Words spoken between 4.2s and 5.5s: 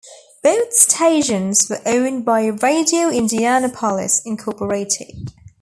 Incorporated.